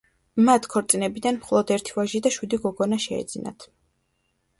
[0.45, 3.67] მათ ქორწინებიდან მხოლოდ ერთი ვაჟი და შვიდი გოგონა შეეძინათ.